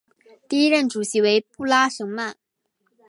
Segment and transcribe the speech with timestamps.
[0.49, 2.35] 第一任主席为布拉什曼。